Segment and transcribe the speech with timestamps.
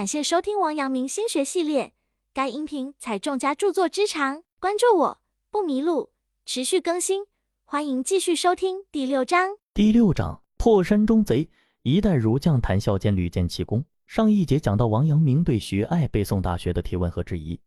[0.00, 1.92] 感谢收听王阳明心学系列，
[2.32, 6.10] 该音频采众家著作之长，关注我不迷路，
[6.46, 7.26] 持续更新，
[7.66, 9.58] 欢迎继续收听第六章。
[9.74, 11.50] 第六章破山中贼，
[11.82, 13.84] 一代儒将谈笑间屡建奇功。
[14.06, 17.60] 上一节讲到王阳明对徐爱背诵大学的提问和质疑，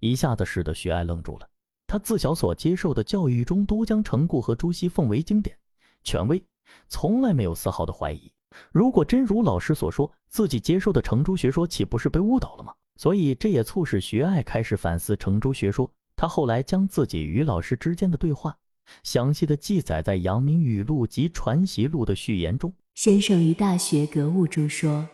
[0.00, 1.48] 一下子使得徐爱愣住了。
[1.86, 5.56] 他自小所接受的教育中，都将程固和朱熹奉为经典、
[6.04, 6.44] 权威，
[6.88, 8.30] 从来没有丝毫的怀疑。
[8.72, 12.72] 如果真如老师所说，自己接受的程朱学说岂不是被误导了吗？
[12.96, 15.90] 所以这也促使徐爱开始反思程朱学说。
[16.16, 18.54] 他后来将自己与老师之间的对话
[19.02, 22.74] 详细的记载在《阳明语录》及《传习录》的序言中。
[22.94, 25.08] 先生于大学格物诸说，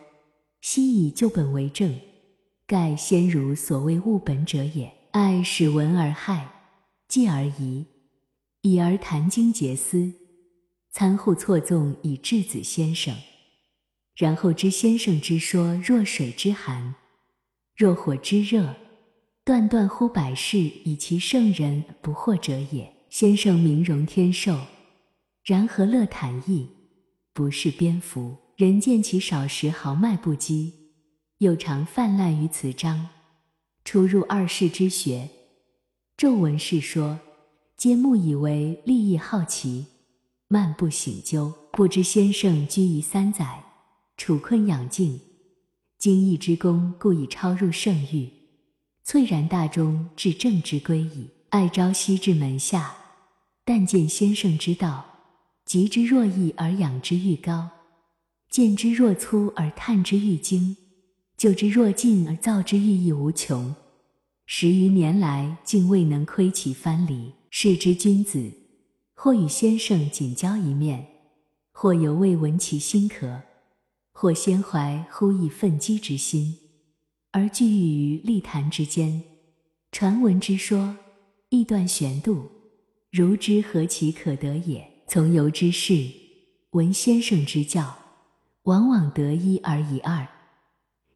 [0.59, 1.97] 昔以旧本为正，
[2.65, 4.91] 盖先儒所谓物本者也。
[5.11, 6.49] 爱使闻而害。
[7.07, 7.85] 继而疑，
[8.63, 10.11] 以而谈经结思，
[10.91, 13.15] 参互错纵以治子先生。
[14.15, 16.95] 然后知先生之说，若水之寒，
[17.75, 18.75] 若火之热，
[19.45, 22.93] 断断乎百世，以其圣人不惑者也。
[23.09, 24.59] 先生名容天寿，
[25.45, 26.67] 然何乐坦逸，
[27.31, 28.35] 不是蝙蝠。
[28.57, 30.73] 人见其少时豪迈不羁，
[31.37, 33.07] 又常泛滥于此章，
[33.85, 35.29] 出入二世之学。
[36.17, 37.19] 骤闻世说，
[37.77, 39.85] 皆目以为利益好奇，
[40.47, 41.53] 漫不省究。
[41.71, 43.63] 不知先生居夷三载，
[44.17, 45.19] 处困养静，
[45.99, 48.31] 精义之功，故已超入圣域，
[49.03, 51.29] 猝然大中，至正之归矣。
[51.49, 52.95] 爱朝夕至门下，
[53.63, 55.05] 但见先生之道，
[55.65, 57.69] 极之若易而养之愈高，
[58.49, 60.75] 见之若粗而探之愈精，
[61.37, 63.75] 就之若近而造之愈益无穷。
[64.45, 67.33] 十余年来，竟未能窥其藩篱。
[67.49, 68.51] 是之君子，
[69.19, 71.07] 或与先生仅交一面，
[71.71, 73.41] 或犹未闻其心可，
[74.13, 76.55] 或先怀忽亦愤激之心，
[77.31, 79.23] 而聚于立谈之间，
[79.91, 80.95] 传闻之说，
[81.49, 82.51] 亦断玄度。
[83.11, 84.87] 如之何其可得也？
[85.07, 85.95] 从游之事，
[86.71, 87.97] 闻先生之教，
[88.63, 90.27] 往往得一而已二。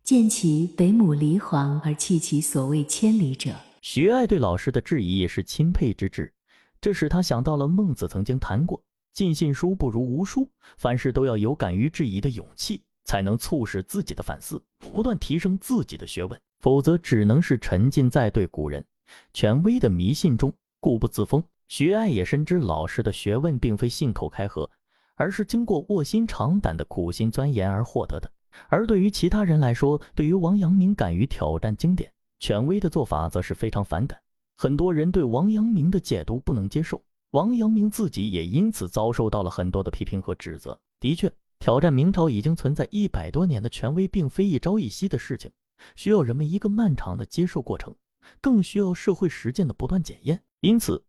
[0.03, 6.33] 见其北母离黄而弃其所谓千里者，徐爱对老师的质疑也是钦佩之至，
[6.81, 8.81] 这使他想到了孟子曾经谈过
[9.13, 18.83] “尽信书不如无书”，凡事都要有敢于质疑的勇气，才能促使自己的反思，不断提升自己的学问，否则只能是沉浸在对古人
[19.31, 21.43] 权威的迷信中，固步自封。
[21.67, 24.67] 徐爱也深知老师的学问并非信口开河，
[25.15, 28.29] 而是经过卧薪尝胆的苦心钻研而获得的。
[28.69, 34.19] 而对于其他人来说，对于王阳明敢于挑战经典权威的做法，则是非常反感。
[34.61, 40.79] 很多人对王阳明的解读不能接受，王阳明自己也因此遭受到了很多的批评和指责。
[40.99, 45.51] 的确，挑战明朝已经存在一百多年的权威，并非一朝一夕的事情，
[45.95, 47.95] 需要人们一个漫长的接受过程，
[48.39, 50.39] 更需要社会实践的不断检验。
[50.59, 51.03] 因此，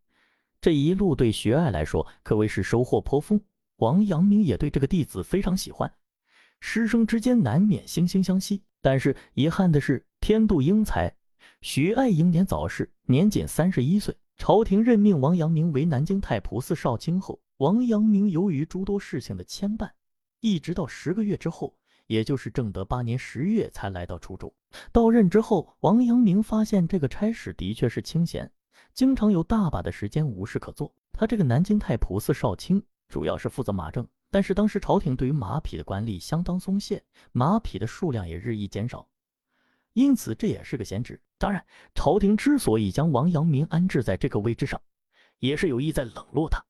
[0.59, 3.39] 这一路对学爱来说可谓是收获颇丰。
[3.75, 5.93] 王阳明也对这个弟子非常喜欢。
[6.59, 11.15] 师生之间难免惺惺相惜，但是遗憾的是，天妒英才，
[11.65, 14.13] 徐爱英年早逝，年仅三十一岁。
[14.35, 19.89] 朝廷任命王阳明为南京太仆寺少卿后，王阳明由于诸多事情的牵绊，
[20.41, 21.73] 一直到十个月之后，
[22.07, 24.53] 也就是正德八年十月才来到滁州。
[24.91, 28.51] 到任之后，王阳明发现这个差使的确是清闲，
[28.93, 30.93] 经常有大把的时间无事可做。
[31.13, 34.05] 他这个南京太仆寺少卿，主要是负责马政。
[34.29, 37.01] 但是当时朝廷对于马匹的管理相当松懈，
[37.31, 39.07] 马匹的数量也日益减少，
[39.93, 41.19] 因此这也是个闲职。
[41.37, 44.81] 当然，朝廷之所以将王阳明安置在这个位置上，
[45.39, 46.63] 也是有意在冷落他，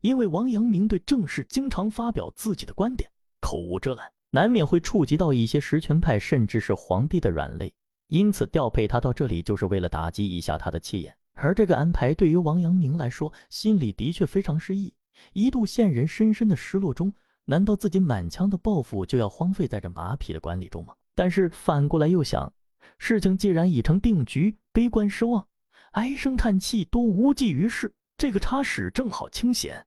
[0.00, 7.72] 因为王阳明对政事经常发表自己的观点，口无遮拦，难免会触及到一些实权派甚至是皇帝的软肋，
[8.08, 11.14] 因此调配他到这里就是为了打击一下他的气焰。
[11.34, 14.94] 而这个安排对于王阳明来说，心里的确非常失意。
[15.32, 17.12] 一度陷人深深的失落中，
[17.44, 20.94] 难道自己满腔的抱负就要荒废在这马匹的管理中吗？
[21.14, 22.52] 但是反过来又想，
[22.98, 25.46] 事情既然已成定局，悲观失望，
[25.92, 27.92] 唉声叹气都无济于事。
[28.16, 29.86] 这个差使正好清闲，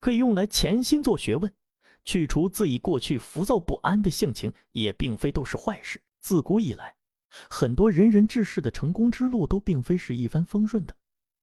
[0.00, 1.52] 可以用来潜心做学问，
[2.04, 6.00] 去除自己过去浮躁不安的性情，也并非都是坏事。
[6.20, 6.94] 自古以来，
[7.50, 10.96] 很多仁人志士的成功之路都并非是一帆风顺的，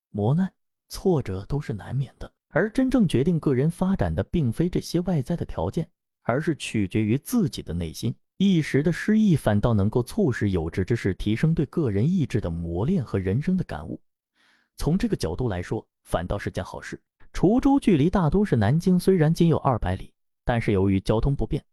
[0.10, 0.52] 磨难、
[0.90, 2.34] 挫折都是难免的。
[2.50, 5.90] 而真正决定个人发展的，并非这些外在的条件，
[6.22, 8.14] 而是取决于自己的内心。
[8.38, 14.02] 一时的失意，反倒能够促使有志之士提升对个人意志的磨练和人生的感悟。
[14.76, 17.02] 从这个角度来说，反倒是件好事。
[17.32, 20.14] 滁州距离大都市南京虽然仅有二百里，
[20.44, 21.64] 但是由于交通不便，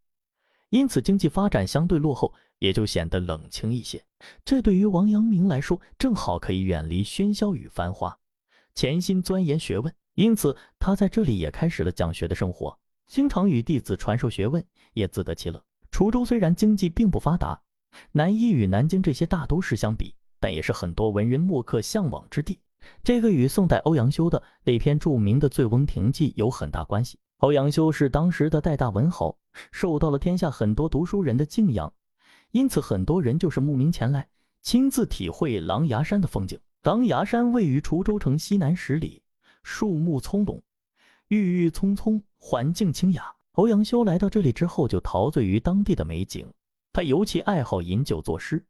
[0.69, 2.33] 因此经济发展相对落后。
[2.61, 4.05] 也就显得冷清一些。
[4.45, 8.19] 这对于王阳明来说，正好可以远离喧嚣与繁华，
[8.75, 9.91] 潜心钻研学问。
[10.13, 14.63] 因此，他在这里也开始了讲学的生活，经常与弟子传授学问，
[14.93, 15.65] 也自得其乐。
[15.91, 17.61] 滁州虽然经济并不发达，
[18.13, 22.59] 难以与南京这些大都市相比，但也是很多文人墨客向往之地。
[23.03, 27.19] 这个与宋代欧阳修的那篇著名的《醉翁亭记》有很大关系。
[27.39, 29.37] 欧阳修是当时的代大文豪，
[29.73, 31.93] 受到了天下很多读书人的敬仰，
[32.53, 34.29] 因此很多人就是慕名前来，
[34.63, 36.59] 亲自体会狼牙山的风景。
[36.83, 39.23] 狼牙山位于滁州城西南十里，
[39.63, 40.63] 树木葱茏，
[41.29, 43.35] 郁郁葱葱，环境清雅。
[43.55, 46.47] 欧阳修来到这里之后，就陶醉于当地的美景。
[46.93, 48.65] 他尤其爱好饮酒作诗，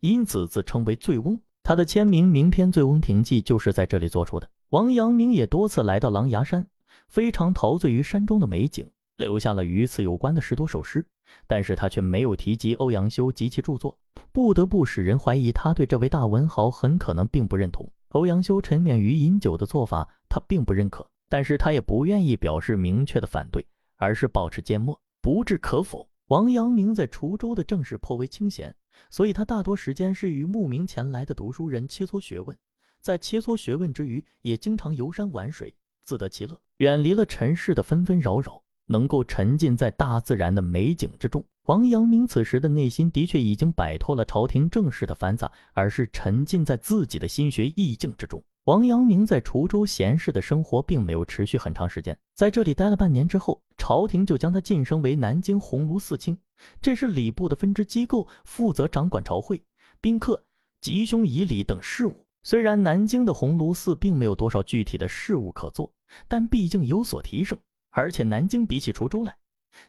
[0.00, 1.40] 因此自称为醉翁。
[1.62, 4.48] 他的签名名篇《醉翁亭记》就是在这里做出的。
[4.68, 6.66] 王阳明也多次来到狼牙山。
[7.08, 11.06] 非常陶醉于山中的美景，留下了与此有关的十多首诗，
[11.46, 13.96] 但是他却没有提及欧阳修及其著作，
[14.32, 17.88] 不得不使人怀疑他对这位大文豪很可能并不认同。
[18.10, 23.64] 欧阳修沉湎于饮酒的做法，他并不认可，但是他也不愿意表示明确的反对，
[23.96, 26.08] 而是保持缄默，不置可否。
[26.28, 28.74] 王阳明在滁州的政事颇为清闲，
[29.10, 32.56] 所以他大多时间是与慕名前来的读书人切磋学问，
[33.00, 35.74] 在切磋学问之余，也经常游山玩水。
[36.04, 41.44] 自得其乐，远离了尘世的纷纷扰扰，能够沉浸在大自然的美景之中。
[41.64, 48.40] 王阳明此时的内心的确已经摆脱了朝廷政事的繁杂，而是沉浸在自己的心学意境之中。
[48.66, 56.36] 王阳明在滁州闲适的生活并没有持续很长时间，在这里待了半年之后，朝廷就将他晋升为南京鸿胪寺卿，
[56.82, 59.62] 这是礼部的分支机构，负责掌管朝会、
[60.00, 60.44] 宾客、
[60.80, 62.26] 吉凶仪礼等事务。
[62.42, 65.92] 虽然南京的鸿胪寺并没有多少具体的事务可做，
[66.26, 67.56] 但毕竟有所提升，
[67.90, 69.36] 而且南京比起滁州来，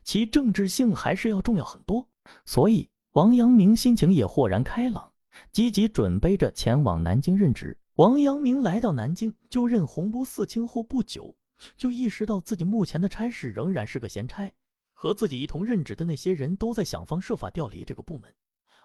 [0.03, 2.07] 其政治性还是要重要很多。
[2.45, 5.11] 所以王阳明心情也豁然开朗，
[5.51, 7.75] 积极准备着前往南京任职。
[7.97, 11.35] 王阳明来到南京就任鸿胪寺卿后不久，
[11.75, 14.53] 就意识到自己目前的差事仍然是个闲差，
[14.93, 18.31] 和自己一同任职的那些人都在想方设法调离这个部门。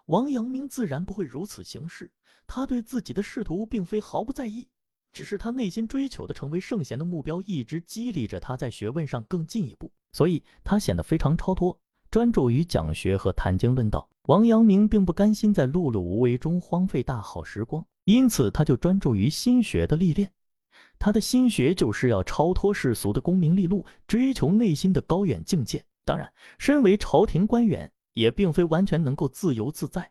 [0.06, 2.10] 王阳明自然不会如此行事，
[2.46, 4.66] 他对自己的仕途并非毫不在意，
[5.12, 11.78] 只是他内心追求的成为圣贤的目标一直激励着他在学问上更进一步，所以他显得非常超脱，
[12.10, 14.08] 专注于讲学和谈经论道。
[14.22, 20.32] 王阳明并不甘心在碌碌无为中荒废大好时光，因此他就专注于心学的历练。
[20.98, 25.84] 他的心学就是要超脱世俗的功名利禄，追求内心的高远境界。
[26.04, 27.92] 当然，身为朝廷官员。
[28.14, 30.10] 也并非完全能够自由自在，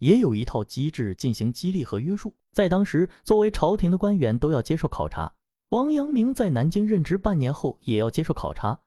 [0.00, 2.34] 也有一套机制进行激励和约束。
[2.50, 5.32] 在当时，作为朝廷的官员都要接受考察。
[5.68, 8.80] 王阳明在南京任职半年后，也要接受考察。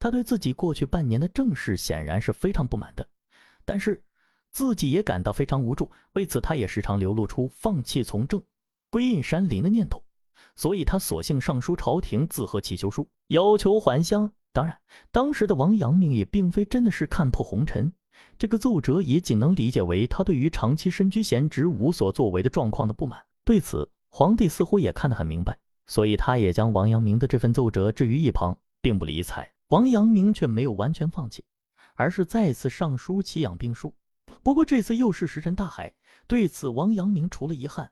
[0.00, 3.08] 他对自己过去半年的政事显然是非常不满的，
[3.64, 4.02] 但是
[4.50, 5.90] 自己也感到非常无助。
[6.14, 8.42] 为此，他也时常流露出放弃从政、
[8.90, 10.02] 归隐山林的念头。
[10.54, 14.32] 所以他索性上书朝廷，自贺祈求书，要求还乡。
[14.52, 14.76] 当然，
[15.12, 17.92] 当时的王阳明也并非真的是看破红尘，
[18.36, 23.22] 这个奏折也仅能理解为他对于长期身居闲职无所作为的状况的不满。
[23.44, 25.56] 对此，皇帝似乎也看得很明白，
[25.86, 29.48] 所以他也将王阳明的这份奏折置于一旁，并不理睬。
[29.68, 31.44] 王阳明却没有完全放弃，
[31.94, 33.94] 而是再次上书祈养病书。
[34.42, 35.92] 不过这次又是石沉大海，
[36.26, 37.90] 对此王阳明除了遗憾，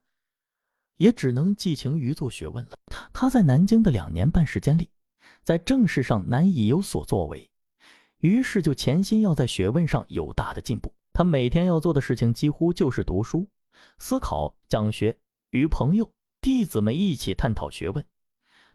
[0.97, 2.79] 也只能寄情于做学问了。
[3.13, 4.91] 他在南京的两年半时间里。
[5.43, 7.49] 在政事上难以有所作为，
[8.19, 10.93] 于是就潜心要在学问上有大的进步。
[11.13, 13.49] 他每天要做的事情几乎就是读书、
[13.99, 15.17] 思考、讲学，
[15.51, 16.11] 与朋友、
[16.41, 18.05] 弟子们一起探讨学问。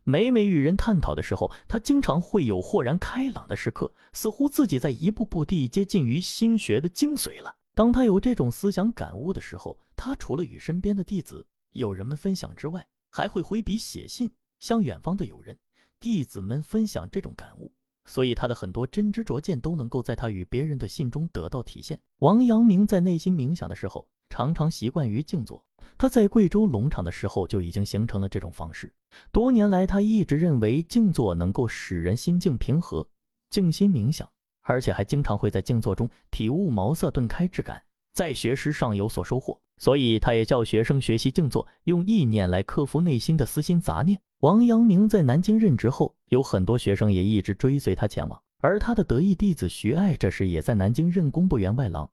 [0.06, 7.54] 每每与人探讨的时候，他经常会有豁然开朗的时刻，似乎自己在一步步地接近于心学的精髓了。
[7.74, 15.58] 当他有这种思想感悟的时候，他除了与身边的弟子、友人们分享之外，还会挥笔写信向远方的友人。
[16.00, 17.72] 弟子们分享这种感悟，
[18.06, 22.00] 所以他的很多真知灼见都能够在他与别人的信中得到体现。
[22.20, 25.64] 王阳明在内心冥想的时候，常常习惯于静坐。
[25.98, 28.92] 他在贵州龙场的时候就已经形成了这种方式。
[29.32, 33.08] 多年来，他一直认为静坐能够使人心境平和、
[33.52, 34.28] 静心冥想，
[34.72, 39.60] 而且还经常会在静坐中体悟茅塞顿开之感，在学识上有所收获。
[39.78, 44.18] 所以，他也教学生学习静坐，用意念来克服内心的私心杂念。
[44.40, 52.10] 王阳明在南京任职后，有很多学生也一直追随他前往，而他的得意弟子徐爱这时也在南京任工部员外郎。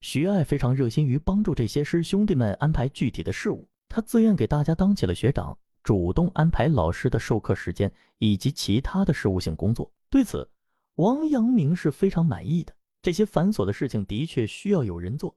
[0.00, 9.90] 徐爱非常热心于帮助这些师兄弟们安排具体的事务，他自愿给大家当起了学长，主动安排老师的授课时间以及其他的事务性工作。
[10.08, 10.48] 对此，
[10.96, 12.74] 王阳明是非常满意的。
[13.02, 15.36] 这些繁琐的事情的确需要有人做，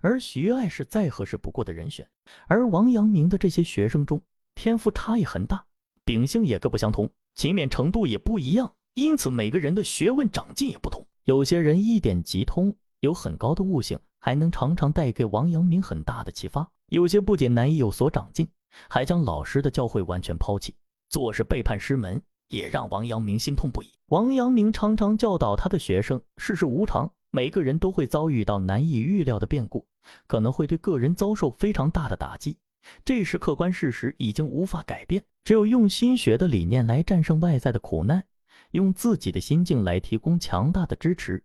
[0.00, 2.06] 而徐爱是再合适不过的人选。
[2.48, 4.20] 而王阳明的这些学生中，
[4.56, 5.64] 天赋差异很大，
[6.04, 11.06] 秉性也各不相同，勤勉程度也不一样，因此每个人的学问长进也不同。
[11.24, 18.48] 有些人一点即通，有很高的悟性，还能常常带给王阳明很大的启发；有些不仅难以有所长进，
[18.90, 20.74] 还将老师的教诲完全抛弃，
[21.08, 22.20] 做事背叛师门。
[22.48, 23.90] 也让王阳明心痛不已。
[24.06, 29.86] 王阳明常常教导他的学生：世事无常，每个人都会遭遇到难以预料的变故，
[30.26, 32.56] 可能会对个人遭受非常大的打击。
[33.04, 35.22] 这是客观事实，已经无法改变。
[35.44, 38.24] 只有用心学的理念来战胜外在的苦难，
[38.70, 41.42] 用自己的心境来提供强大的支持，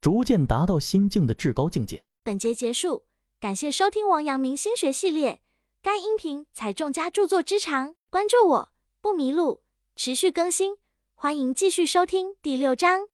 [0.00, 2.02] 逐渐达到心境的至高境界。
[2.22, 3.04] 本节结束，
[3.40, 5.40] 感谢收听王阳明心学系列。
[5.82, 9.61] 该音频采众家著作之长，关注我不迷路。
[9.94, 10.76] 持续更新，
[11.14, 13.11] 欢迎继续收听第六章。